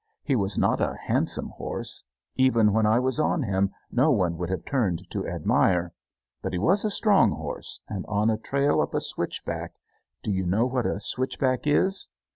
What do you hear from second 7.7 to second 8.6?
and on a